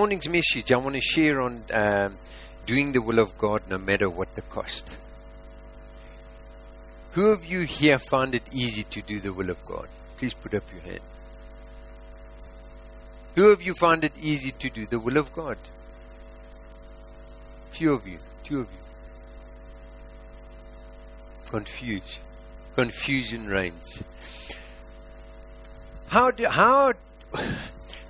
[0.00, 2.16] morning's message, I want to share on um,
[2.64, 4.96] doing the will of God no matter what the cost.
[7.12, 9.88] Who of you here found it easy to do the will of God?
[10.16, 11.04] Please put up your hand.
[13.34, 15.58] Who of you found it easy to do the will of God?
[17.72, 18.78] Few of you, two of you.
[21.50, 22.20] Confused.
[22.74, 24.02] Confusion reigns.
[26.08, 26.94] How do, how,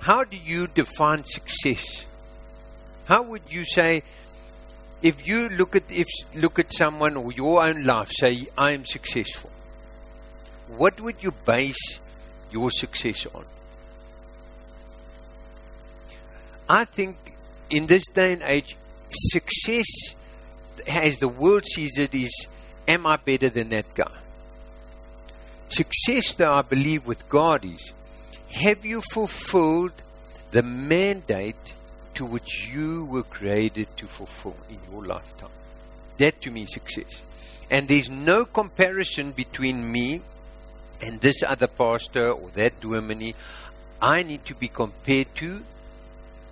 [0.01, 2.07] how do you define success?
[3.05, 4.01] How would you say,
[5.03, 8.85] if you look at if look at someone or your own life, say I am
[8.85, 9.51] successful.
[10.77, 11.99] What would you base
[12.51, 13.45] your success on?
[16.67, 17.17] I think
[17.69, 18.75] in this day and age,
[19.11, 20.15] success,
[20.87, 22.47] as the world sees it, is
[22.87, 24.11] am I better than that guy?
[25.69, 27.93] Success, though, I believe with God is
[28.51, 29.93] have you fulfilled
[30.51, 31.75] the mandate
[32.15, 35.49] to which you were created to fulfill in your lifetime?
[36.17, 37.23] That to me is success.
[37.69, 40.21] And there's no comparison between me
[41.01, 43.33] and this other pastor or that Dominee.
[44.01, 45.61] I need to be compared to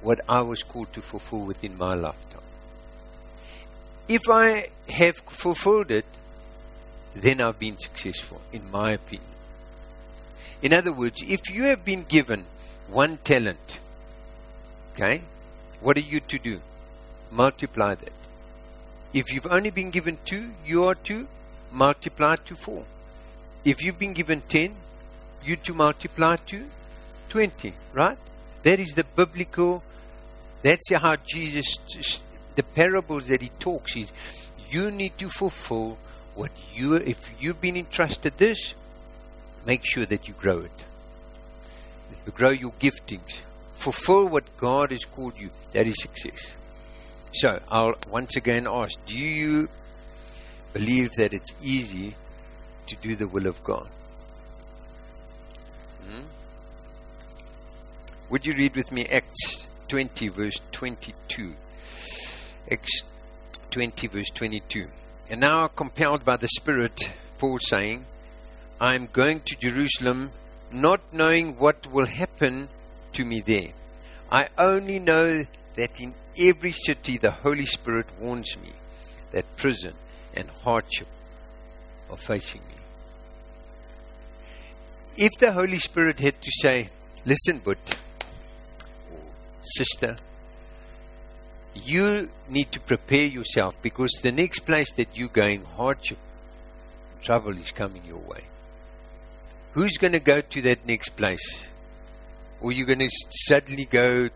[0.02, 2.42] what I was called to fulfill within my lifetime.
[4.08, 6.06] If I have fulfilled it,
[7.16, 9.28] then I've been successful, in my opinion.
[10.62, 12.46] In other words, if you have been given
[12.90, 13.80] one talent,
[14.94, 15.22] okay,
[15.82, 16.60] what are you to do?
[17.32, 18.14] Multiply that.
[19.14, 21.28] If you've only been given two, you are to
[21.72, 22.84] multiply to four.
[23.64, 24.74] If you've been given ten,
[25.46, 26.64] you to multiply to
[27.30, 28.18] twenty, right?
[28.64, 29.82] That is the biblical,
[30.62, 31.78] that's how Jesus,
[32.56, 34.12] the parables that he talks is,
[34.70, 35.98] you need to fulfill
[36.36, 38.76] what you, if you've been entrusted this,
[39.70, 40.86] make sure that you grow it.
[42.26, 43.42] You grow your giftings.
[43.76, 45.52] Fulfill what God has called you.
[45.74, 46.58] That is success.
[47.34, 49.70] So, I'll once again ask do you
[50.74, 52.16] believe that it's easy
[52.88, 53.88] to do the will of God?
[56.10, 56.26] Hmm?
[58.32, 61.54] Would you read with me Acts 20, verse 22?
[62.72, 63.04] Acts
[63.70, 64.88] 20, verse 22.
[65.30, 68.06] And now, compelled by the Spirit, Paul saying,
[68.82, 70.32] I am going to Jerusalem,
[70.72, 72.70] not knowing what will happen
[73.12, 73.74] to me there.
[74.32, 75.44] I only know
[75.76, 78.72] that in every city the Holy Spirit warns me
[79.34, 79.94] that prison
[80.34, 81.08] and hardship
[82.10, 82.76] are facing me.
[85.18, 86.90] If the Holy Spirit had to say,
[87.26, 88.00] Listen, but,
[89.62, 90.16] sister,
[91.76, 96.18] you need to prepare yourself because the next place that you're going, hardship,
[97.22, 98.46] trouble is coming your way.
[99.74, 101.70] Who's going to go to that next place?
[102.62, 103.10] Or you're going to
[103.48, 104.30] suddenly go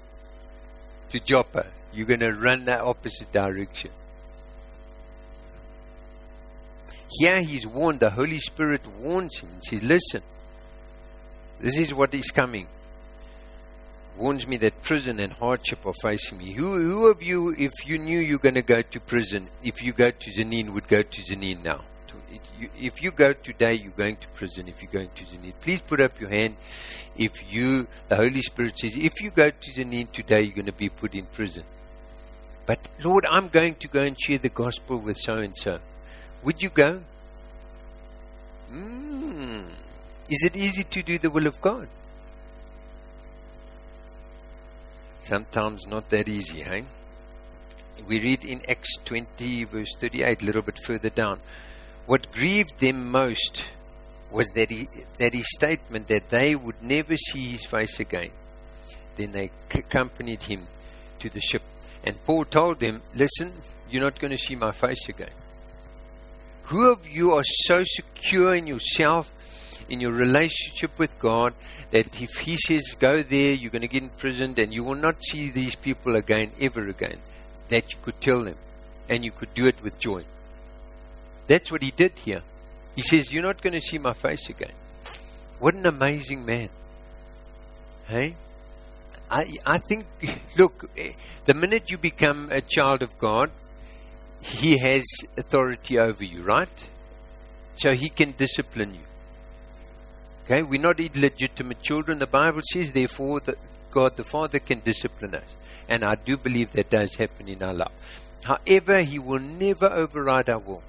[1.09, 1.65] to Joppa.
[1.93, 3.91] You're going to run that opposite direction.
[7.19, 10.23] Here he's warned, the Holy Spirit warns him and says, Listen,
[11.59, 12.67] this is what is coming
[14.17, 16.53] warns me that prison and hardship are facing me.
[16.53, 19.93] Who, who of you, if you knew you're going to go to prison, if you
[19.93, 21.81] go to Zanin, would go to Zanin now?
[22.77, 24.67] If you go today, you're going to prison.
[24.67, 26.55] If you're going to Zanin, please put up your hand.
[27.17, 30.71] If you, the Holy Spirit says, if you go to Zanin today, you're going to
[30.71, 31.63] be put in prison.
[32.65, 35.79] But Lord, I'm going to go and share the gospel with so and so.
[36.43, 37.01] Would you go?
[38.71, 39.63] Mm.
[40.29, 41.87] Is it easy to do the will of God?
[45.23, 46.83] Sometimes not that easy, hey?
[48.07, 51.39] We read in Acts 20, verse 38, a little bit further down.
[52.05, 53.63] What grieved them most
[54.31, 54.87] was that, he,
[55.19, 58.31] that his statement that they would never see his face again.
[59.15, 60.61] Then they accompanied him
[61.19, 61.61] to the ship.
[62.03, 63.53] And Paul told them, Listen,
[63.89, 65.29] you're not going to see my face again.
[66.63, 69.31] Who of you are so secure in yourself
[69.89, 71.53] in your relationship with God
[71.91, 75.23] that if He says, go there, you're going to get imprisoned and you will not
[75.23, 77.17] see these people again, ever again,
[77.69, 78.55] that you could tell them
[79.09, 80.23] and you could do it with joy.
[81.47, 82.41] That's what He did here.
[82.95, 84.71] He says, You're not going to see my face again.
[85.59, 86.69] What an amazing man.
[88.07, 88.35] Hey?
[89.29, 90.05] I, I think,
[90.57, 90.89] look,
[91.45, 93.49] the minute you become a child of God,
[94.41, 95.03] He has
[95.37, 96.89] authority over you, right?
[97.77, 98.99] So He can discipline you.
[100.45, 102.19] Okay, we're not illegitimate children.
[102.19, 103.57] The Bible says, therefore, that
[103.91, 105.55] God the Father can discipline us.
[105.87, 107.93] And I do believe that does happen in our life.
[108.43, 110.83] However, He will never override our will.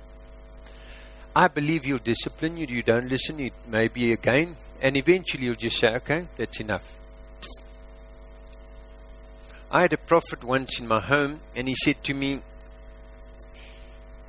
[1.36, 2.66] I believe you'll discipline you.
[2.68, 4.56] You don't listen, it may be again.
[4.80, 6.90] And eventually you'll just say, okay, that's enough.
[9.70, 12.40] I had a prophet once in my home, and he said to me,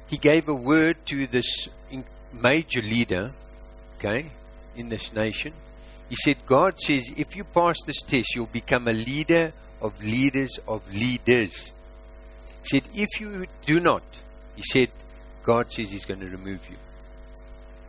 [0.07, 1.67] he gave a word to this
[2.33, 3.31] major leader,
[3.97, 4.25] okay,
[4.75, 5.53] in this nation.
[6.09, 10.59] He said, God says, if you pass this test, you'll become a leader of leaders
[10.67, 11.71] of leaders.
[12.63, 14.03] He said, if you do not,
[14.55, 14.89] he said,
[15.43, 16.75] God says He's going to remove you.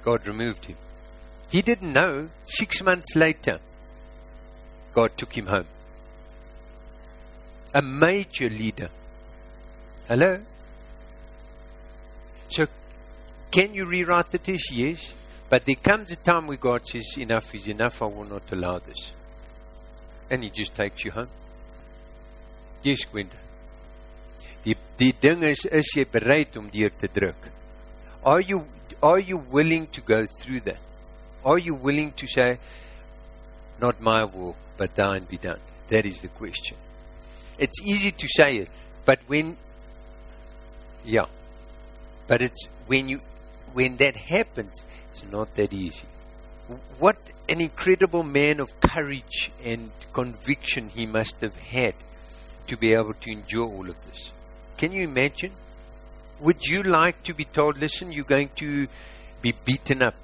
[0.06, 0.76] God removed him.
[1.50, 2.28] He didn't know.
[2.46, 3.58] Six months later,
[4.94, 5.66] God took him home.
[7.74, 8.88] A major leader.
[10.06, 10.38] Hello?
[12.50, 12.68] So,
[13.50, 14.70] can you rewrite the test?
[14.72, 15.12] Yes.
[15.50, 18.78] But there comes a time where God says, Enough is enough, I will not allow
[18.78, 19.12] this.
[20.30, 21.28] And He just takes you home.
[22.84, 23.34] Yes, Gwenda.
[24.64, 27.50] Die die ding is is jy bereid om deur te druk?
[28.22, 28.64] Are you
[29.02, 30.78] are you willing to go through that?
[31.44, 32.58] Are you willing to say
[33.80, 35.60] not my will but thine be done?
[35.88, 36.76] That is the question.
[37.58, 38.68] It's easy to say it,
[39.04, 39.56] but when
[41.04, 41.26] yeah.
[42.26, 43.20] But it's when you
[43.72, 46.06] when that happens, it's not that easy.
[46.98, 47.16] What
[47.48, 51.94] an incredible man of courage and conviction he must have had
[52.66, 54.32] to be able to endure all of this.
[54.76, 55.52] Can you imagine?
[56.40, 58.86] Would you like to be told, listen, you're going to
[59.40, 60.14] be beaten up,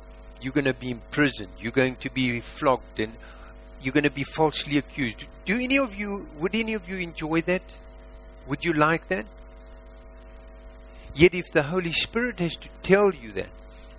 [0.41, 3.12] you're going to be imprisoned, you're going to be flogged, and
[3.82, 5.25] you're going to be falsely accused?
[5.44, 7.62] Do any of you, would any of you enjoy that?
[8.47, 9.25] Would you like that?
[11.14, 13.50] Yet, if the Holy Spirit has to tell you that,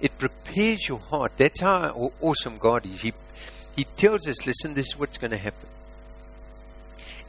[0.01, 1.33] it prepares your heart.
[1.37, 3.01] That's how awesome God is.
[3.01, 3.13] He,
[3.75, 5.69] he tells us, listen, this is what's going to happen.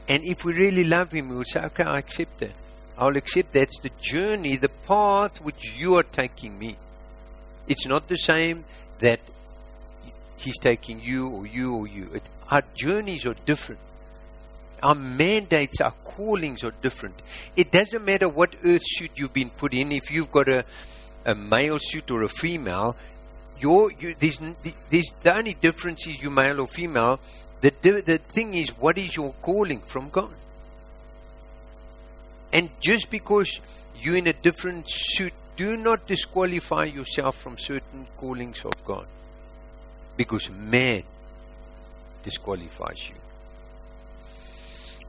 [0.07, 2.51] And if we really love Him, we'll say, okay, I accept that.
[2.97, 6.77] I'll accept that's the journey, the path which you are taking me.
[7.67, 8.63] It's not the same
[8.99, 9.19] that
[10.37, 12.09] He's taking you or you or you.
[12.13, 13.81] It, our journeys are different.
[14.83, 17.15] Our mandates, our callings are different.
[17.55, 19.91] It doesn't matter what earth suit you've been put in.
[19.91, 20.65] If you've got a,
[21.25, 22.95] a male suit or a female,
[23.59, 24.39] your, you, there's,
[24.89, 27.19] there's, the only difference is you male or female.
[27.61, 27.71] The,
[28.05, 30.33] the thing is, what is your calling from God?
[32.55, 33.59] And just because
[33.99, 39.05] you're in a different suit, do not disqualify yourself from certain callings of God.
[40.15, 41.03] Because man
[42.23, 43.15] disqualifies you.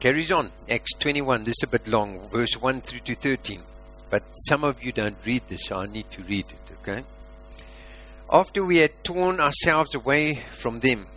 [0.01, 0.51] Carries on.
[0.69, 1.45] Acts 21.
[1.45, 2.19] This is a bit long.
[2.31, 3.61] Verse 1 through to 13.
[4.09, 7.01] But some of you don't read this, so I need to read it, okay?
[8.29, 11.07] After we had torn ourselves away from them,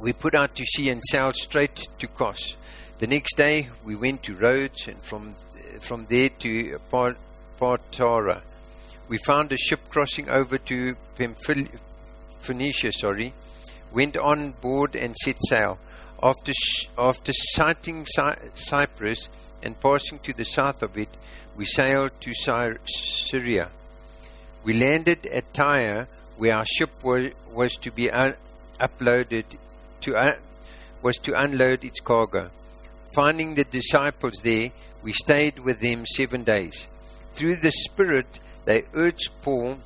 [0.00, 2.56] we put out to sea and sailed straight to Kos
[3.02, 5.34] the next day we went to Rhodes and from
[5.80, 8.42] from there to Patara.
[9.08, 10.94] We found a ship crossing over to
[12.42, 13.32] Phoenicia, sorry,
[13.92, 15.80] went on board and set sail.
[16.22, 16.52] After,
[16.96, 18.06] after sighting
[18.54, 19.28] Cyprus
[19.64, 21.08] and passing to the south of it,
[21.56, 23.68] we sailed to Syria.
[24.62, 26.06] We landed at Tyre,
[26.36, 28.36] where our ship was, was to be un-
[28.78, 29.46] uploaded
[30.02, 30.36] to uh,
[31.02, 32.48] was to unload its cargo.
[33.14, 34.70] Finding the disciples there,
[35.02, 36.88] we stayed with them seven days.
[37.34, 39.78] Through the Spirit, they urged Paul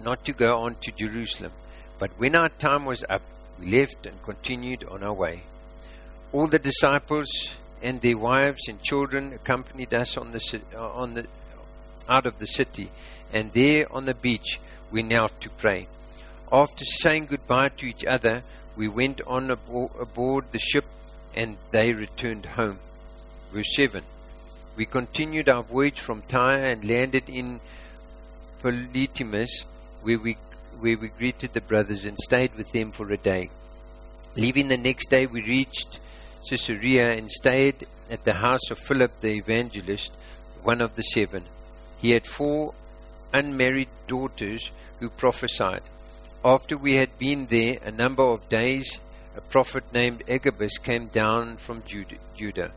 [0.00, 1.52] not to go on to Jerusalem.
[1.98, 3.22] But when our time was up,
[3.58, 5.42] we left and continued on our way.
[6.32, 7.28] All the disciples
[7.82, 11.26] and their wives and children accompanied us on the, uh, on the,
[12.08, 12.88] out of the city,
[13.32, 14.60] and there on the beach
[14.92, 15.86] we knelt to pray.
[16.52, 18.42] After saying goodbye to each other,
[18.76, 20.84] we went on aboard the ship
[21.36, 22.78] and they returned home.
[23.50, 24.02] Verse 7
[24.76, 27.60] We continued our voyage from Tyre and landed in
[28.62, 29.64] Ptolemais,
[30.02, 30.34] where we,
[30.80, 33.50] where we greeted the brothers and stayed with them for a day.
[34.36, 36.00] Leaving the next day, we reached
[36.48, 40.12] Caesarea and stayed at the house of Philip the evangelist,
[40.62, 41.44] one of the seven.
[41.98, 42.74] He had four
[43.32, 45.82] unmarried daughters who prophesied.
[46.44, 49.00] After we had been there a number of days,
[49.36, 52.70] a prophet named Agabus came down from Judah.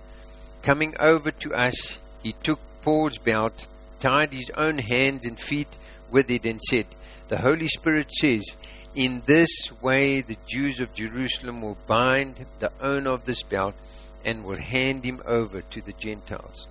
[0.61, 3.67] Coming over to us, he took Paul's belt,
[3.99, 5.77] tied his own hands and feet
[6.11, 6.87] with it, and said,
[7.27, 8.57] The Holy Spirit says,
[8.95, 13.75] In this way the Jews of Jerusalem will bind the owner of this belt
[14.25, 16.67] and will hand him over to the Gentiles.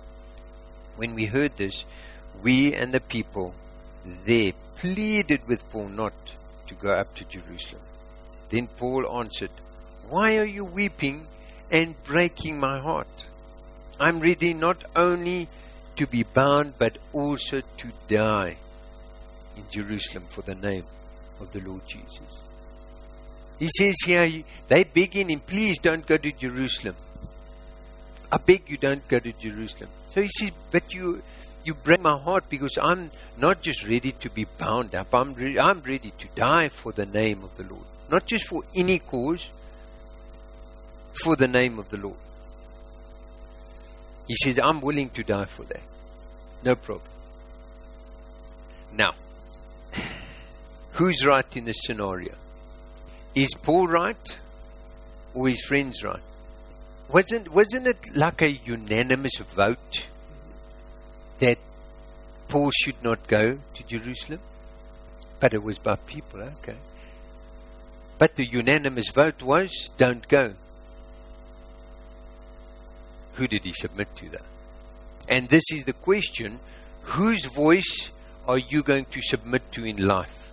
[0.95, 1.85] When we heard this,
[2.43, 3.55] we and the people
[4.25, 6.13] there pleaded with Paul not
[6.67, 7.81] to go up to Jerusalem.
[8.49, 9.51] Then Paul answered,
[10.09, 11.25] why are you weeping
[11.71, 13.27] and breaking my heart?
[13.99, 15.47] I'm ready not only
[15.97, 18.55] to be bound, but also to die
[19.57, 20.83] in Jerusalem for the name
[21.41, 22.43] of the Lord Jesus.
[23.59, 26.95] He says here, they begging him, please don't go to Jerusalem.
[28.31, 29.89] I beg you don't go to Jerusalem.
[30.11, 31.21] So he says, but you,
[31.63, 35.13] you break my heart because I'm not just ready to be bound up.
[35.13, 37.85] I'm, re- I'm ready to die for the name of the Lord.
[38.11, 39.49] Not just for any cause,
[41.23, 42.17] for the name of the Lord.
[44.27, 45.81] He says, I'm willing to die for that.
[46.63, 47.09] No problem.
[48.93, 49.13] Now,
[50.93, 52.35] who's right in this scenario?
[53.35, 54.39] Is Paul right
[55.33, 56.21] or his friends right?
[57.09, 60.07] Wasn't, wasn't it like a unanimous vote
[61.39, 61.57] that
[62.49, 64.39] Paul should not go to Jerusalem?
[65.39, 66.75] But it was by people, okay.
[68.17, 70.55] But the unanimous vote was don't go.
[73.37, 74.41] Who did he submit to that?
[75.27, 76.59] And this is the question
[77.03, 78.11] whose voice
[78.47, 80.51] are you going to submit to in life?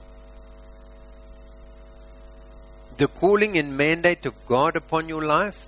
[2.99, 5.67] The calling and mandate of God upon your life?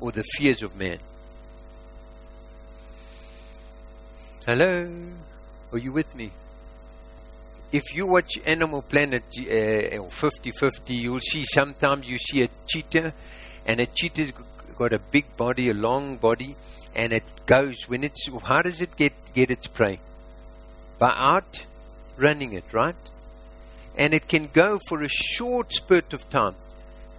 [0.00, 0.98] Or the fears of man?
[4.46, 4.90] Hello?
[5.72, 6.30] Are you with me?
[7.70, 13.14] If you watch Animal Planet uh, 50 50, you'll see sometimes you see a cheetah,
[13.64, 14.32] and a cheetah's
[14.76, 16.56] got a big body, a long body,
[16.94, 20.00] and it goes when it's how does it get get its prey?
[20.98, 21.66] By out
[22.16, 22.96] running it, right?
[23.96, 26.54] And it can go for a short spurt of time.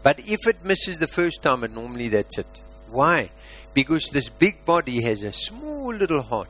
[0.01, 2.61] But if it misses the first time, and normally that's it.
[2.89, 3.29] Why?
[3.73, 6.49] Because this big body has a small little heart.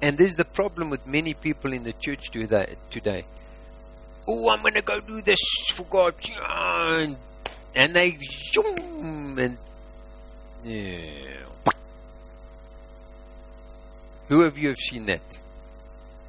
[0.00, 3.24] And this is the problem with many people in the church today.
[4.28, 5.40] Oh, I'm going to go do this
[5.72, 6.14] for God.
[6.42, 7.16] And
[7.94, 9.58] they zoom and
[10.64, 11.44] yeah.
[14.28, 15.20] Who of you have seen that?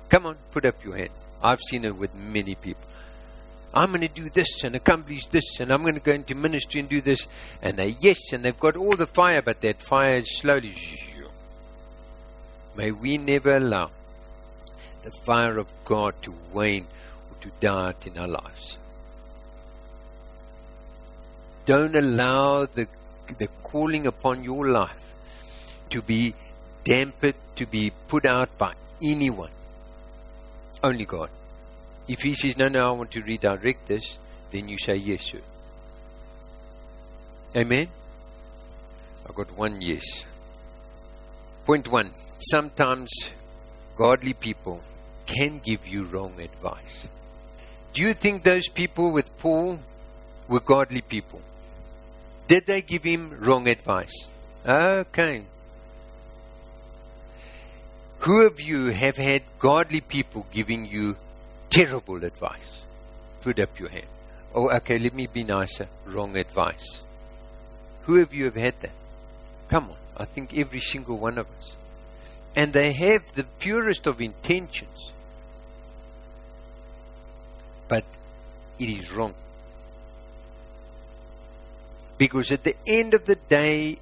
[0.10, 1.26] Come on, put up your hands.
[1.42, 2.84] I've seen it with many people.
[3.74, 6.80] I'm going to do this and accomplish this, and I'm going to go into ministry
[6.80, 7.28] and do this.
[7.62, 10.74] And they, yes, and they've got all the fire, but that fire is slowly.
[12.76, 13.90] May we never allow
[15.04, 16.86] the fire of God to wane
[17.32, 18.78] or to die out in our lives.
[21.68, 22.88] Don't allow the,
[23.38, 25.14] the calling upon your life
[25.90, 26.34] to be
[26.86, 29.52] dampened, to be put out by anyone.
[30.82, 31.30] Only God.
[32.08, 34.18] If He says, no, no, I want to redirect this,
[34.50, 35.42] then you say, yes, sir.
[37.54, 37.90] Amen?
[39.28, 40.26] I got one yes.
[41.66, 42.12] Point one.
[42.40, 43.10] Sometimes
[43.98, 44.82] godly people
[45.26, 47.10] can give you wrong advice.
[47.92, 49.80] Do you think those people with Paul
[50.48, 51.42] were godly people?
[52.48, 54.28] Did they give him wrong advice?
[54.66, 55.44] Okay.
[58.20, 61.18] Who of you have had godly people giving you
[61.70, 62.86] terrible advice?
[63.42, 64.08] Put up your hand.
[64.56, 65.88] Oh, okay, let me be nicer.
[66.06, 67.04] Wrong advice.
[68.04, 68.92] Who of you have had that?
[69.70, 69.98] Come on.
[70.16, 71.76] I think every single one of us.
[72.56, 75.12] And they have the purest of intentions.
[77.88, 78.06] But
[78.80, 79.36] it is wrong.
[82.18, 84.00] Because at the end of the day,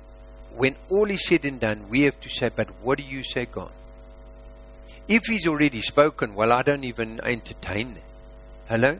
[0.55, 3.45] when all is said and done, we have to say, but what do you say,
[3.45, 3.71] God?
[5.07, 8.03] If He's already spoken, well, I don't even entertain that.
[8.69, 8.97] Hello?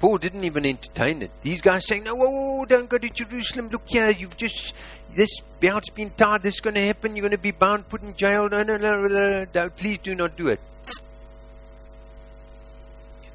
[0.00, 1.30] Paul didn't even entertain it.
[1.42, 3.68] These guys saying, no, whoa, whoa, don't go to Jerusalem.
[3.68, 4.72] Look here, you've just,
[5.14, 5.28] this
[5.60, 8.16] belt's been tied, this is going to happen, you're going to be bound, put in
[8.16, 8.48] jail.
[8.48, 10.60] No, no, no, no, no, please do not do it.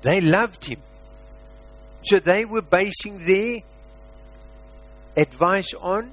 [0.01, 0.79] They loved him.
[2.05, 3.61] So they were basing their
[5.17, 6.11] advice on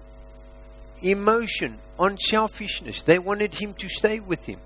[1.03, 3.03] emotion, on selfishness.
[3.03, 4.59] They wanted him to stay with him,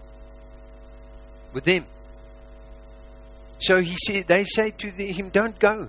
[1.52, 1.86] with them.
[3.58, 5.88] So he said, they say to the, him, "Don't go."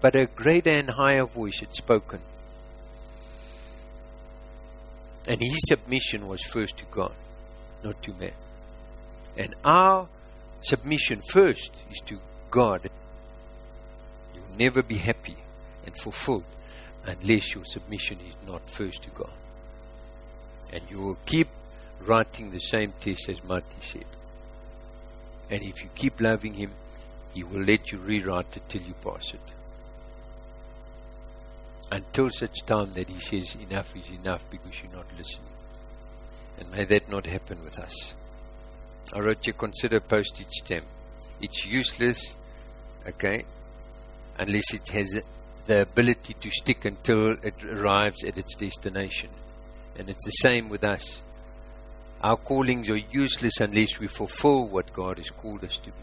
[0.00, 2.20] But a greater and higher voice had spoken,
[5.26, 7.14] and his submission was first to God,
[7.82, 8.32] not to man.
[9.36, 10.08] And our
[10.60, 12.20] submission first is to
[12.50, 12.88] God
[14.58, 15.36] never be happy
[15.84, 16.44] and fulfilled
[17.04, 19.30] unless your submission is not first to God.
[20.72, 21.48] And you will keep
[22.02, 24.04] writing the same test as Marty said.
[25.50, 26.70] And if you keep loving Him,
[27.32, 29.54] He will let you rewrite it till you pass it.
[31.92, 35.46] Until such time that He says enough is enough because you're not listening.
[36.58, 38.16] And may that not happen with us.
[39.12, 40.84] I wrote you consider postage stamp.
[41.40, 42.34] It's useless,
[43.06, 43.44] okay,
[44.38, 45.20] unless it has
[45.66, 49.30] the ability to stick until it arrives at its destination.
[49.98, 51.22] And it's the same with us.
[52.22, 55.96] Our callings are useless unless we fulfill what God has called us to be.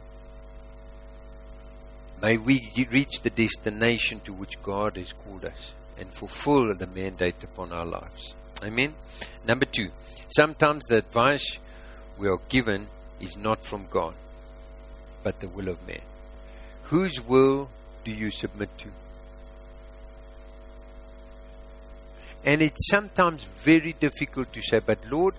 [2.22, 7.44] May we reach the destination to which God has called us and fulfill the mandate
[7.44, 8.34] upon our lives.
[8.64, 8.94] Amen.
[9.46, 9.90] Number two,
[10.30, 11.60] sometimes the advice
[12.18, 12.88] we are given
[13.20, 14.14] is not from God,
[15.22, 16.02] but the will of man.
[16.84, 17.70] Whose will
[18.04, 18.90] do you submit to?
[22.46, 25.34] And it's sometimes very difficult to say, but Lord,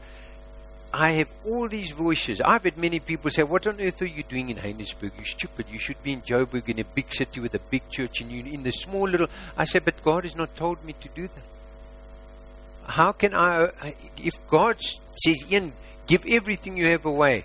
[0.92, 2.40] I have all these voices.
[2.40, 5.11] I've had many people say, What on earth are you doing in Heinesburg?
[5.16, 5.66] You're stupid.
[5.68, 8.44] You should be in Joburg in a big city with a big church and you
[8.44, 9.26] in the small little.
[9.56, 12.92] I said, But God has not told me to do that.
[12.92, 13.71] How can I,
[14.18, 15.73] if God says, Ian,
[16.06, 17.44] give everything you have away,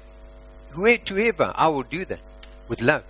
[0.76, 2.20] to whoever, I will do that
[2.68, 3.04] with love.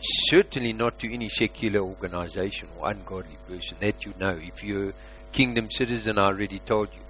[0.00, 3.76] Certainly not to any secular organization or ungodly person.
[3.80, 4.38] That you know.
[4.42, 4.94] If you're a
[5.32, 7.00] kingdom citizen, I already told you.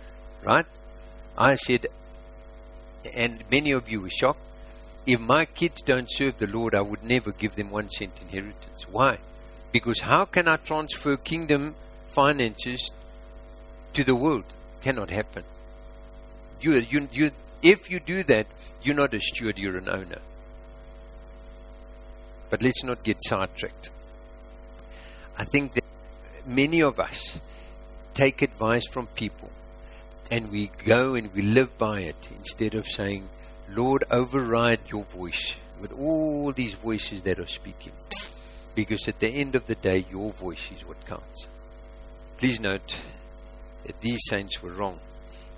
[0.42, 0.66] Right?
[1.36, 1.86] I said,
[3.14, 4.40] and many of you were shocked.
[5.06, 8.86] If my kids don't serve the Lord, I would never give them one cent inheritance.
[8.90, 9.18] Why?
[9.72, 11.74] Because how can I transfer kingdom
[12.08, 12.90] finances
[13.94, 14.44] to the world?
[14.80, 15.44] Cannot happen.
[16.60, 17.30] You, you, you,
[17.62, 18.46] if you do that,
[18.82, 20.18] you're not a steward, you're an owner.
[22.50, 23.90] But let's not get sidetracked.
[25.36, 25.84] I think that
[26.46, 27.40] many of us
[28.14, 29.50] take advice from people
[30.30, 33.28] and we go and we live by it instead of saying,
[33.70, 37.92] Lord, override your voice with all these voices that are speaking.
[38.74, 41.48] Because at the end of the day, your voice is what counts.
[42.38, 43.00] Please note
[43.84, 44.98] that these saints were wrong,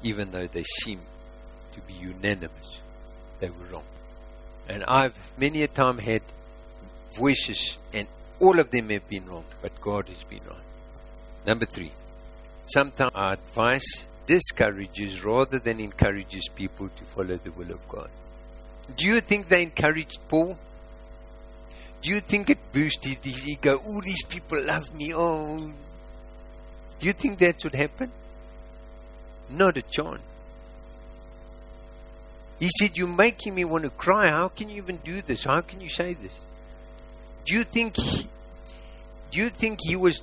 [0.03, 1.01] even though they seem
[1.73, 2.81] to be unanimous.
[3.39, 3.85] They were wrong.
[4.69, 6.23] And I've many a time had
[7.15, 8.07] voices, and
[8.39, 10.59] all of them have been wrong, but God has been right.
[11.47, 11.93] Number three,
[12.67, 18.11] sometimes our advice discourages rather than encourages people to follow the will of God.
[18.97, 20.57] Do you think they encouraged Paul?
[22.03, 23.81] Do you think it boosted his ego?
[23.85, 25.13] Oh, these people love me.
[25.15, 25.71] Oh.
[26.99, 28.11] Do you think that what happen?
[29.51, 30.21] Not a chance.
[32.59, 34.29] He said, You're making me want to cry.
[34.29, 35.45] How can you even do this?
[35.45, 36.39] How can you say this?
[37.45, 38.27] Do you think he,
[39.31, 40.23] do you think he was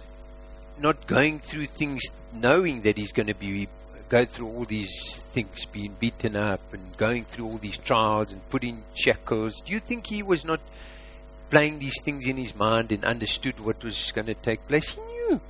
[0.79, 2.01] not going through things
[2.33, 3.67] knowing that he's going to be
[4.09, 8.49] go through all these things, being beaten up and going through all these trials and
[8.49, 9.61] put in shackles?
[9.65, 10.59] Do you think he was not
[11.49, 14.95] playing these things in his mind and understood what was going to take place?
[14.95, 15.41] He knew.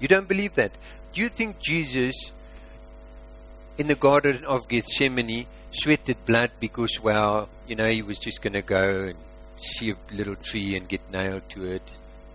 [0.00, 0.72] You don't believe that?
[1.12, 2.32] Do you think Jesus
[3.78, 8.52] in the Garden of Gethsemane sweated blood because, well, you know, he was just going
[8.52, 9.18] to go and
[9.58, 11.82] see a little tree and get nailed to it?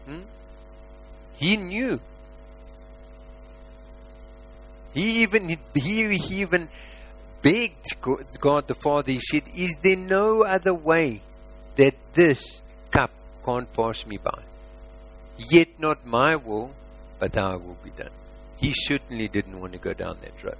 [0.06, 0.22] Hmm?
[1.36, 2.00] He knew.
[4.94, 6.70] He even he, he even
[7.42, 9.12] begged God the Father.
[9.12, 11.22] He said, "Is there no other way
[11.76, 13.12] that this cup
[13.46, 14.42] can't pass me by?
[15.38, 16.72] Yet not my will,
[17.20, 18.10] but thy will be done."
[18.58, 20.58] He certainly didn't want to go down that road.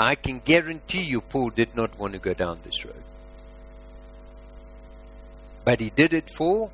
[0.00, 3.02] I can guarantee you, Paul did not want to go down this road.
[5.62, 6.70] But he did it for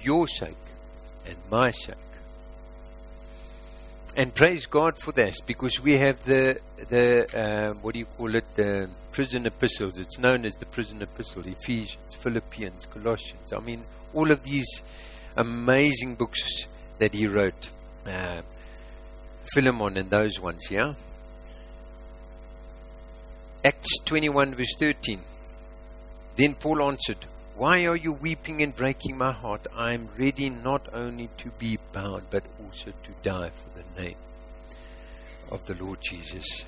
[0.00, 0.56] your sake
[1.26, 1.96] and my sake.
[4.16, 7.04] And praise God for this because we have the the
[7.38, 9.98] uh, what do you call it the prison epistles.
[9.98, 11.46] It's known as the prison epistle.
[11.46, 13.52] Ephesians, Philippians, Colossians.
[13.52, 14.82] I mean, all of these
[15.36, 16.66] amazing books
[16.98, 17.70] that he wrote.
[18.06, 18.40] Uh,
[19.52, 20.94] Philemon and those ones, yeah.
[23.64, 25.20] Acts 21 verse 13.
[26.34, 27.24] Then Paul answered,
[27.56, 29.68] Why are you weeping and breaking my heart?
[29.76, 34.16] I am ready not only to be bound, but also to die for the name
[35.52, 36.64] of the Lord Jesus.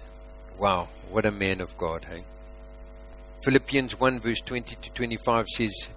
[0.57, 2.22] Wow, what a man of God, hey?
[3.42, 5.88] Philippians 1 verse 20 to 25 says,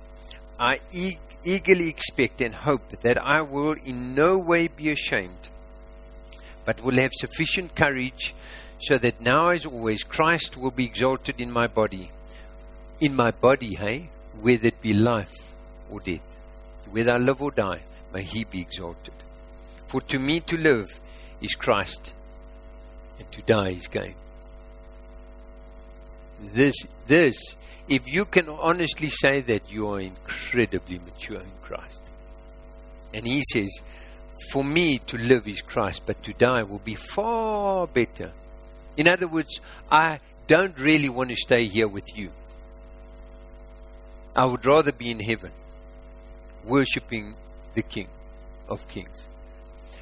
[0.59, 0.79] I
[1.43, 5.49] eagerly expect and hope that I will in no way be ashamed,
[6.65, 8.33] but will have sufficient courage
[8.79, 12.11] so that now as always Christ will be exalted in my body.
[12.99, 14.09] In my body, hey?
[14.41, 15.51] Whether it be life
[15.89, 16.21] or death.
[16.91, 17.81] Whether I live or die,
[18.13, 19.13] may he be exalted.
[19.87, 20.99] For to me to live
[21.41, 22.13] is Christ,
[23.19, 24.15] and to die is gain.
[26.53, 26.75] This,
[27.07, 32.01] this, if you can honestly say that, you are incredibly mature in Christ.
[33.13, 33.81] And he says,
[34.51, 38.31] For me to live is Christ, but to die will be far better.
[38.97, 42.31] In other words, I don't really want to stay here with you.
[44.35, 45.51] I would rather be in heaven,
[46.65, 47.35] worshipping
[47.75, 48.07] the King
[48.67, 49.27] of Kings.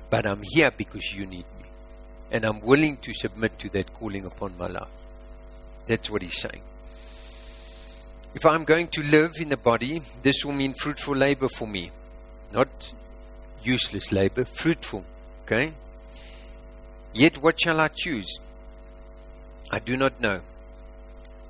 [0.09, 1.65] But I'm here because you need me.
[2.31, 4.87] And I'm willing to submit to that calling upon my life.
[5.87, 6.61] That's what he's saying.
[8.33, 11.91] If I'm going to live in the body, this will mean fruitful labor for me.
[12.51, 12.93] Not
[13.63, 15.03] useless labor, fruitful.
[15.43, 15.71] Okay?
[17.13, 18.39] Yet what shall I choose?
[19.71, 20.41] I do not know.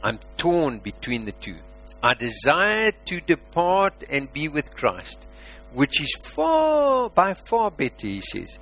[0.04, 1.58] I'm torn between the two.
[2.01, 5.25] I desire to depart and be with Christ,
[5.73, 8.60] which is far, by far better, he says.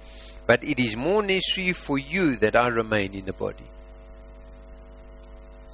[0.48, 3.66] But it is more necessary for you that I remain in the body.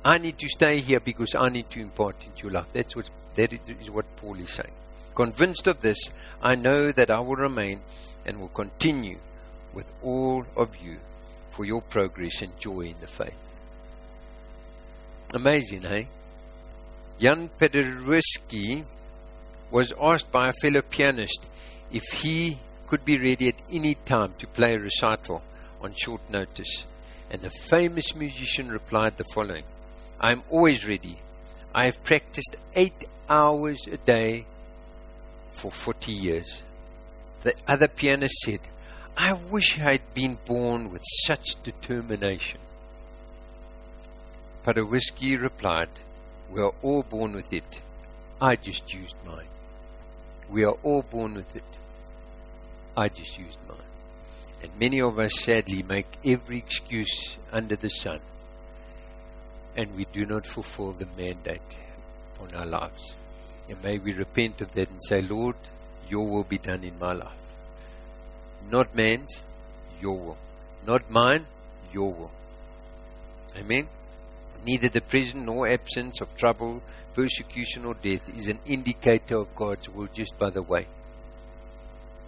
[0.04, 2.68] I need to stay here because I need to impart into your life.
[2.74, 4.74] That's what, that is what Paul is saying.
[5.14, 6.00] Convinced of this,
[6.42, 7.82] I know that I will remain
[8.26, 9.18] and will continue
[9.74, 10.98] with all of you
[11.52, 13.49] for your progress and joy in the faith.
[15.34, 16.06] Amazing, eh?
[17.20, 18.84] Jan Paderewski
[19.70, 21.52] was asked by a fellow pianist
[21.92, 25.44] if he could be ready at any time to play a recital
[25.82, 26.88] on short notice.
[27.30, 29.66] And the famous musician replied the following
[30.20, 31.20] I am always ready.
[31.76, 34.48] I have practiced eight hours a day
[35.52, 36.64] for 40 years.
[37.44, 38.62] The other pianist said,
[39.16, 42.60] I wish I had been born with such determination.
[44.66, 45.90] Paderewski replied,
[46.52, 47.82] We are all born with it.
[48.42, 49.48] I just used mine.
[50.50, 51.80] We are all born with it.
[52.96, 53.78] I just used mine.
[54.62, 58.20] And many of us sadly make every excuse under the sun
[59.76, 61.78] and we do not fulfill the mandate
[62.42, 63.16] on our lives.
[63.70, 65.56] And may we repent of that and say, Lord,
[66.10, 67.32] your will be done in my life.
[68.70, 69.44] Not man's,
[70.02, 70.38] your will.
[70.86, 71.46] Not mine,
[71.94, 72.32] your will.
[73.58, 73.88] Amen.
[74.66, 76.82] Neither the present nor absence of trouble,
[77.14, 80.88] persecution, or death is an indicator of God's will, just by the way.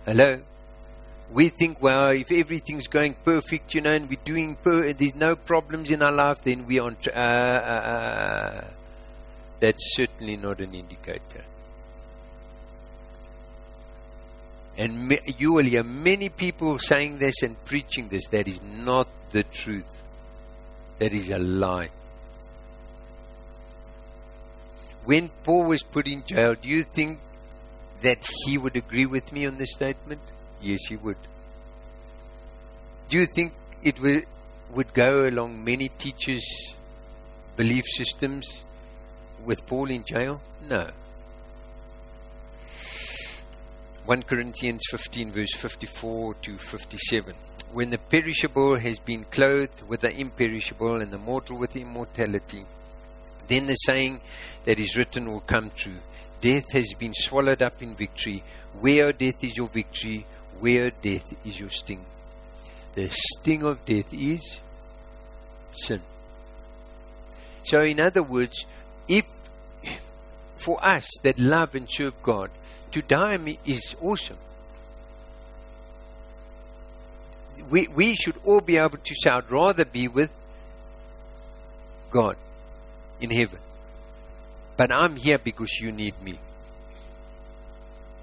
[0.05, 0.41] Hello?
[1.31, 5.35] we think, well, if everything's going perfect, you know, and we're doing, per- there's no
[5.35, 6.91] problems in our life, then we are.
[6.91, 8.63] uh, uh, uh,
[9.59, 11.43] that's certainly not an indicator.
[14.77, 18.27] And me, you will hear many people saying this and preaching this.
[18.27, 20.01] That is not the truth.
[20.97, 21.89] That is a lie.
[25.11, 27.19] When Paul was put in jail, do you think
[28.01, 30.21] that he would agree with me on this statement?
[30.61, 31.17] Yes, he would.
[33.09, 33.51] Do you think
[33.83, 34.21] it will,
[34.73, 36.77] would go along many teachers'
[37.57, 38.63] belief systems
[39.43, 40.39] with Paul in jail?
[40.69, 40.89] No.
[44.05, 47.35] 1 Corinthians 15, verse 54 to 57.
[47.73, 52.63] When the perishable has been clothed with the imperishable and the mortal with immortality,
[53.51, 54.21] then the saying
[54.65, 55.99] that is written will come true.
[56.39, 58.43] Death has been swallowed up in victory.
[58.79, 60.25] Where, death, is your victory?
[60.59, 62.05] Where death is your sting?
[62.95, 64.61] The sting of death is
[65.73, 66.01] sin.
[67.63, 68.65] So, in other words,
[69.07, 69.25] if
[70.57, 72.49] for us that love and serve God,
[72.91, 74.37] to die is awesome.
[77.69, 80.31] We, we should all be able to I'd rather be with
[82.09, 82.35] God
[83.21, 83.59] in heaven.
[84.77, 86.39] But I'm here because you need me.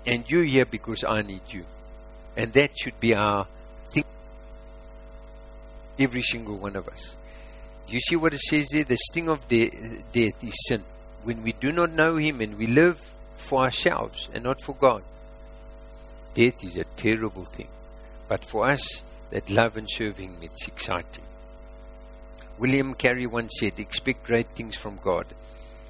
[0.06, 1.64] And you're here because I need you.
[2.36, 3.46] And that should be our
[3.90, 4.04] thing.
[5.98, 7.16] Every single one of us.
[7.88, 8.84] You see what it says there?
[8.84, 9.70] The sting of de-
[10.12, 10.84] death is sin.
[11.24, 13.00] When we do not know Him and we live
[13.36, 15.02] for ourselves and not for God,
[16.34, 17.68] death is a terrible thing.
[18.28, 21.24] But for us that love and serve Him, it's exciting.
[22.58, 25.26] William Carey once said, Expect great things from God,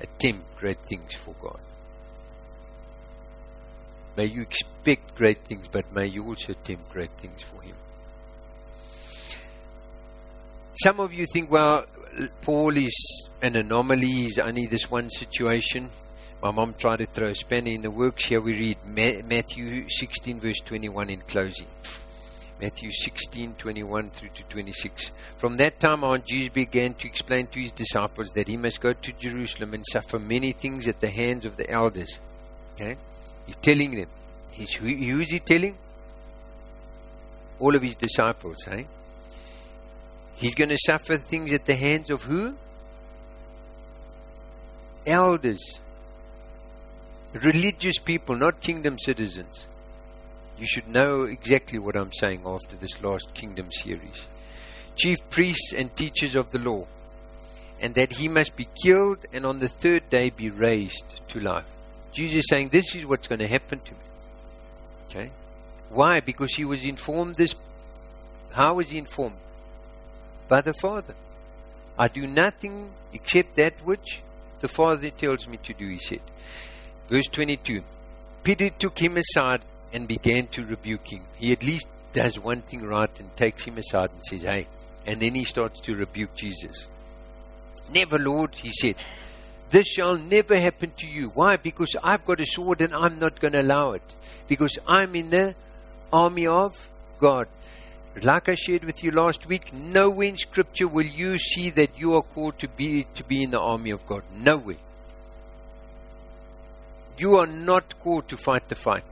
[0.00, 1.60] attempt great things for God.
[4.16, 7.76] May you expect great things, but may you also attempt great things for Him.
[10.82, 11.86] Some of you think, well,
[12.42, 15.90] Paul is an anomaly, he's only this one situation.
[16.42, 18.26] My mom tried to throw a spanner in the works.
[18.26, 18.78] Here we read
[19.24, 21.66] Matthew 16, verse 21 in closing.
[22.60, 25.12] Matthew 16, 21 through to 26.
[25.38, 28.92] From that time on, Jesus began to explain to his disciples that he must go
[28.92, 32.18] to Jerusalem and suffer many things at the hands of the elders.
[32.74, 32.96] Okay?
[33.46, 34.08] He's telling them.
[34.50, 35.76] He's, who, is he telling?
[37.60, 38.84] All of his disciples, eh?
[40.34, 42.54] He's going to suffer things at the hands of who?
[45.06, 45.80] Elders.
[47.34, 49.68] Religious people, not kingdom citizens.
[50.58, 54.26] You should know exactly what I'm saying after this last kingdom series.
[54.96, 56.84] Chief priests and teachers of the law,
[57.80, 61.70] and that he must be killed and on the third day be raised to life.
[62.12, 64.00] Jesus saying, This is what's going to happen to me.
[65.08, 65.30] Okay?
[65.90, 66.18] Why?
[66.18, 67.54] Because he was informed this.
[68.52, 69.36] How was he informed?
[70.48, 71.14] By the Father.
[71.96, 74.22] I do nothing except that which
[74.60, 76.20] the Father tells me to do, he said.
[77.08, 77.82] Verse 22
[78.42, 79.62] Peter took him aside
[79.92, 81.22] and began to rebuke him.
[81.38, 84.66] He at least does one thing right and takes him aside and says, Hey.
[85.06, 86.88] And then he starts to rebuke Jesus.
[87.92, 88.96] Never, Lord, he said.
[89.70, 91.28] This shall never happen to you.
[91.28, 91.56] Why?
[91.56, 94.02] Because I've got a sword and I'm not going to allow it.
[94.46, 95.54] Because I'm in the
[96.12, 97.48] army of God.
[98.22, 102.14] Like I shared with you last week, nowhere in Scripture will you see that you
[102.14, 104.22] are called to be to be in the army of God.
[104.36, 104.76] Nowhere.
[107.16, 109.04] You are not called to fight the fight.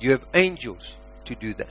[0.00, 1.70] You have angels to do that.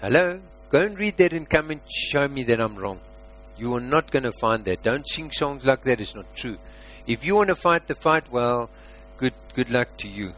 [0.00, 0.40] Hello?
[0.70, 3.00] Go and read that and come and show me that I'm wrong.
[3.58, 4.82] You are not going to find that.
[4.82, 6.00] Don't sing songs like that.
[6.00, 6.56] It's not true.
[7.06, 8.70] If you want to fight the fight, well,
[9.18, 10.32] good good luck to you.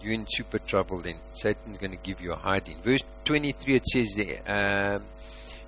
[0.00, 1.16] You're in super trouble then.
[1.32, 2.76] Satan's going to give you a hiding.
[2.82, 5.02] Verse 23 it says there, um,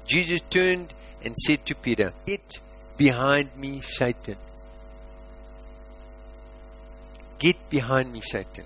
[0.04, 0.92] Jesus turned
[1.24, 2.60] and said to Peter, Get
[2.96, 4.36] behind me, Satan.
[7.38, 8.64] Get behind me, Satan.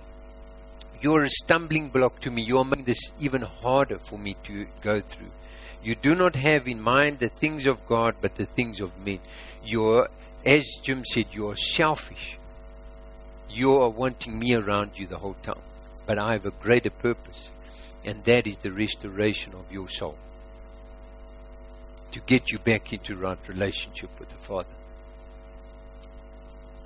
[1.01, 2.43] You're a stumbling block to me.
[2.43, 5.31] You're making this even harder for me to go through.
[5.83, 9.21] You do not have in mind the things of God, but the things of men.
[9.65, 10.09] You're,
[10.45, 12.39] as Jim said, you're selfish.
[13.49, 15.63] You are wanting me around you the whole time.
[16.05, 17.51] But I have a greater purpose,
[18.05, 20.19] and that is the restoration of your soul.
[22.13, 24.69] To get you back into right relationship with the Father.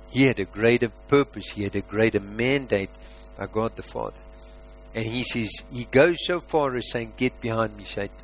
[0.09, 2.91] He had a greater purpose, he had a greater mandate
[3.37, 4.17] by God the Father.
[4.93, 8.15] And he says, he goes so far as saying, Get behind me, Satan.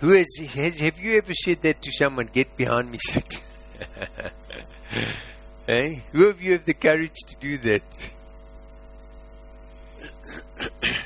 [0.00, 2.26] Who has, has have you ever said that to someone?
[2.32, 3.40] Get behind me, Satan.
[5.66, 7.82] hey, who of you have the courage to do that?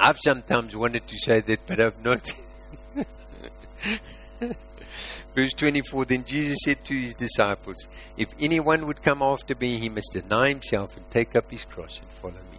[0.00, 2.34] I've sometimes wanted to say that, but I've not.
[5.34, 9.88] Verse 24 Then Jesus said to his disciples, If anyone would come after me, he
[9.88, 12.58] must deny himself and take up his cross and follow me.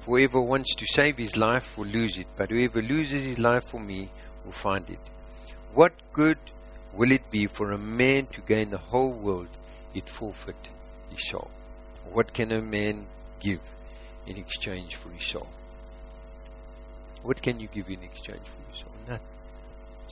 [0.00, 3.64] For whoever wants to save his life will lose it, but whoever loses his life
[3.64, 4.10] for me
[4.44, 4.98] will find it.
[5.74, 6.38] What good
[6.92, 9.48] will it be for a man to gain the whole world
[9.94, 10.68] yet forfeit
[11.10, 11.50] his soul?
[12.12, 13.06] What can a man
[13.40, 13.60] give
[14.26, 15.48] in exchange for his soul?
[17.22, 18.92] What can you give in exchange for your soul?
[19.08, 19.41] Nothing.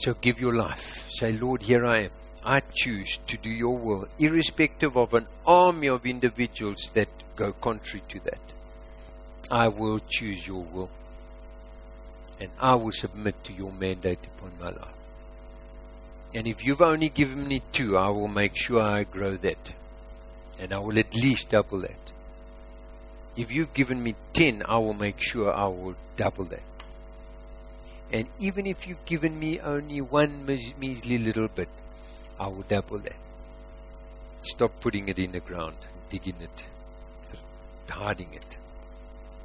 [0.00, 1.10] So give your life.
[1.10, 2.10] Say, Lord, here I am.
[2.42, 8.02] I choose to do your will, irrespective of an army of individuals that go contrary
[8.08, 8.40] to that.
[9.50, 10.88] I will choose your will.
[12.40, 14.94] And I will submit to your mandate upon my life.
[16.34, 19.74] And if you've only given me two, I will make sure I grow that.
[20.58, 22.12] And I will at least double that.
[23.36, 26.62] If you've given me ten, I will make sure I will double that.
[28.12, 31.68] And even if you've given me only one measly little bit,
[32.38, 33.16] I will double that.
[34.40, 35.76] Stop putting it in the ground,
[36.08, 36.66] digging it,
[37.88, 38.58] hiding it.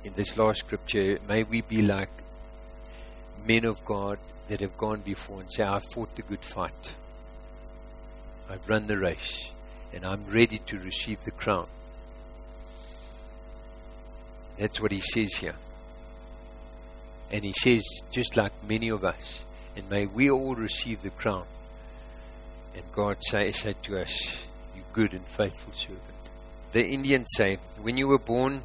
[0.03, 2.09] In this last scripture, may we be like
[3.45, 6.95] men of God that have gone before and say, I've fought the good fight.
[8.49, 9.51] I've run the race,
[9.93, 11.67] and I'm ready to receive the crown.
[14.57, 15.55] That's what he says here.
[17.31, 19.43] And he says, just like many of us,
[19.75, 21.45] and may we all receive the crown.
[22.75, 26.01] And God say, said to us, You good and faithful servant.
[26.71, 28.61] The Indians say, When you were born,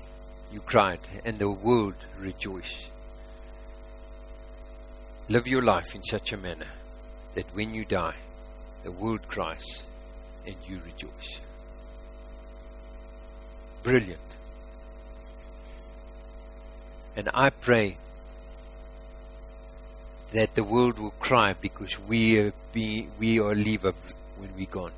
[0.52, 2.86] you cried, and the world rejoiced.
[5.28, 6.66] Live your life in such a manner
[7.34, 8.16] that when you die,
[8.82, 9.84] the world cries
[10.44, 11.40] and you rejoice.
[13.84, 14.36] Brilliant.
[17.14, 17.96] And I pray
[20.32, 24.92] that the world will cry because we are, be, we are leave when we're gone.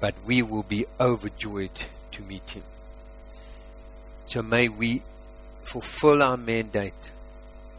[0.00, 1.70] But we will be overjoyed
[2.12, 2.62] to meet Him.
[4.26, 5.02] So may we
[5.62, 7.12] fulfill our mandate.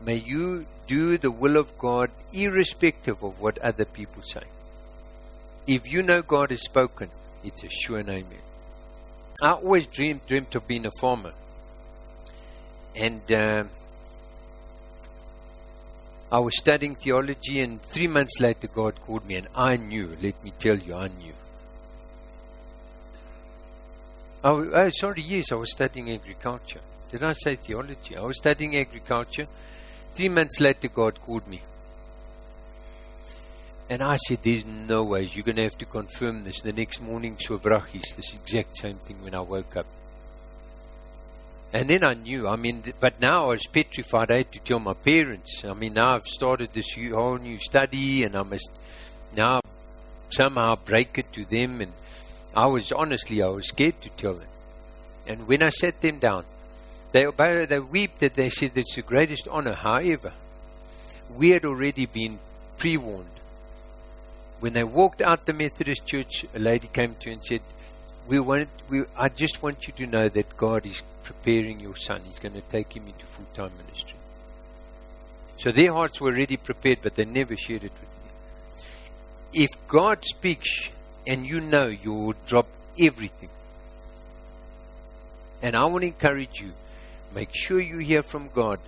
[0.03, 4.43] May you do the will of God irrespective of what other people say.
[5.65, 7.09] If you know God has spoken,
[7.43, 8.27] it's a sure name.
[9.43, 11.33] I always dreamed, dreamt of being a farmer.
[12.95, 13.65] And uh,
[16.31, 20.17] I was studying theology, and three months later, God called me, and I knew.
[20.21, 21.33] Let me tell you, I knew.
[24.43, 26.81] Oh, oh, sorry, yes, I was studying agriculture.
[27.11, 28.17] Did I say theology?
[28.17, 29.47] I was studying agriculture.
[30.13, 31.61] Three months later, God called me.
[33.89, 35.35] And I said, There's no ways.
[35.35, 36.59] You're going to have to confirm this.
[36.59, 39.85] The next morning, Shovrachis, this exact same thing when I woke up.
[41.73, 42.47] And then I knew.
[42.47, 44.31] I mean, th- but now I was petrified.
[44.31, 45.63] I had to tell my parents.
[45.65, 48.71] I mean, now I've started this whole new study, and I must
[49.35, 49.59] now
[50.29, 51.81] somehow break it to them.
[51.81, 51.91] And
[52.55, 54.49] I was honestly, I was scared to tell them.
[55.27, 56.45] And when I sat them down,
[57.11, 57.25] they
[57.65, 59.73] they wept that they said it's the greatest honor.
[59.73, 60.33] However,
[61.35, 62.39] we had already been
[62.77, 63.25] pre-warned.
[64.59, 67.61] When they walked out the Methodist church, a lady came to and said,
[68.27, 72.21] "We want, we, I just want you to know that God is preparing your son.
[72.25, 74.17] He's going to take him into full-time ministry."
[75.57, 79.63] So their hearts were already prepared, but they never shared it with me.
[79.65, 80.91] If God speaks
[81.25, 83.49] and you know, you will drop everything.
[85.61, 86.71] And I want to encourage you,
[87.33, 88.79] make sure you hear from God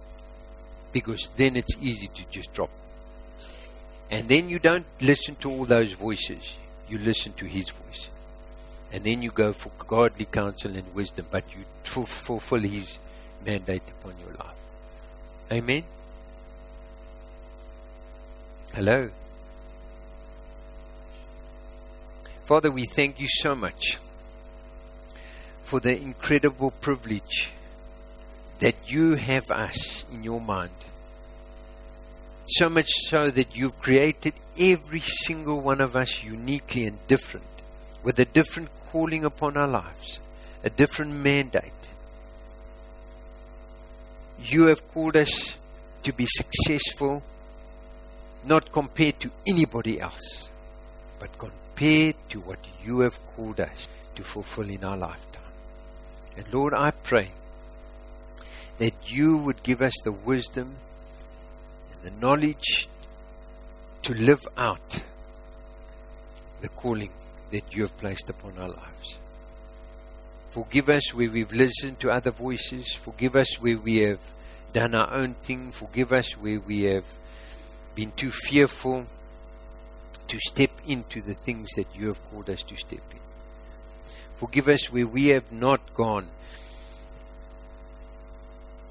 [0.93, 2.69] because then it's easy to just drop.
[4.11, 6.55] And then you don't listen to all those voices,
[6.87, 8.09] you listen to His voice.
[8.91, 12.97] And then you go for godly counsel and wisdom, but you fulfill His
[13.45, 14.57] mandate upon your life.
[15.51, 15.83] Amen.
[18.73, 19.09] Hello.
[22.45, 23.99] Father, we thank you so much
[25.63, 27.51] for the incredible privilege
[28.57, 30.71] that you have us in your mind.
[32.47, 37.45] So much so that you've created every single one of us uniquely and different,
[38.03, 40.19] with a different calling upon our lives,
[40.63, 41.89] a different mandate.
[44.43, 45.59] You have called us
[46.03, 47.21] to be successful,
[48.45, 50.49] not compared to anybody else,
[51.19, 55.43] but compared to what you have called us to fulfill in our lifetime.
[56.37, 57.31] And Lord, I pray
[58.77, 60.75] that you would give us the wisdom
[61.91, 62.87] and the knowledge
[64.03, 65.03] to live out
[66.61, 67.11] the calling
[67.51, 69.19] that you have placed upon our lives.
[70.51, 72.93] Forgive us where we've listened to other voices.
[72.93, 74.19] Forgive us where we have
[74.73, 75.71] done our own thing.
[75.71, 77.05] Forgive us where we have
[77.95, 79.05] been too fearful
[80.27, 83.19] to step into the things that you have called us to step in.
[84.37, 86.27] Forgive us where we have not gone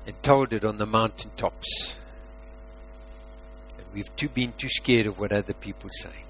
[0.07, 1.97] and told it on the mountaintops.
[3.79, 6.27] And we've too, been too scared of what other people say.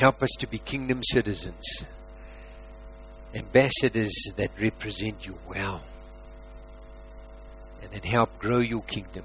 [0.00, 1.84] Help us to be kingdom citizens,
[3.34, 5.82] ambassadors that represent you well,
[7.82, 9.24] and that help grow your kingdom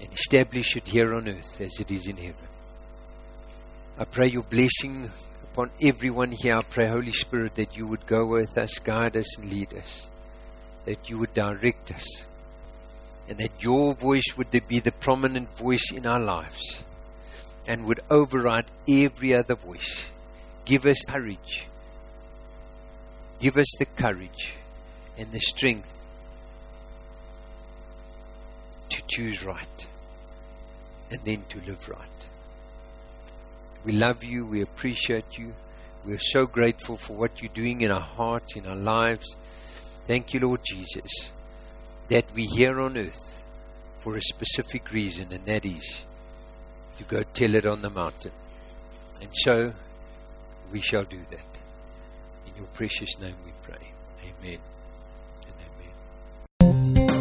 [0.00, 2.48] and establish it here on earth as it is in heaven.
[3.98, 5.08] I pray your blessing
[5.44, 6.56] upon everyone here.
[6.56, 10.10] I pray, Holy Spirit, that you would go with us, guide us, and lead us,
[10.86, 12.26] that you would direct us,
[13.28, 16.82] and that your voice would be the prominent voice in our lives
[17.66, 20.10] and would override every other voice.
[20.64, 21.66] Give us courage.
[23.40, 24.54] Give us the courage
[25.18, 25.92] and the strength
[28.88, 29.86] to choose right
[31.10, 31.98] and then to live right.
[33.84, 34.46] We love you.
[34.46, 35.54] We appreciate you.
[36.04, 39.36] We are so grateful for what you're doing in our hearts, in our lives.
[40.06, 41.32] Thank you, Lord Jesus,
[42.08, 43.42] that we're here on earth
[44.00, 46.06] for a specific reason, and that is
[46.98, 48.32] to go tell it on the mountain.
[49.20, 49.72] And so
[50.72, 51.58] we shall do that.
[52.46, 53.92] In your precious name we pray.
[54.24, 54.58] Amen
[56.60, 57.11] and amen.